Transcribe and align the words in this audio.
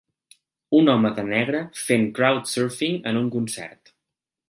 Un 0.77 0.89
home 0.93 1.11
de 1.19 1.27
negre 1.27 1.61
fent 1.83 2.09
crowd 2.21 2.53
surfing 2.57 3.01
en 3.13 3.25
un 3.25 3.33
concert. 3.39 3.97